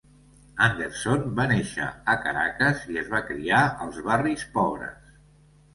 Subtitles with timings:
[0.67, 5.19] Anderson va néixer a Caracas i es va criar als barris pobres.